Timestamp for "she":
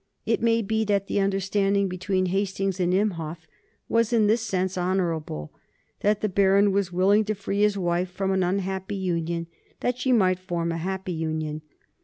9.99-10.11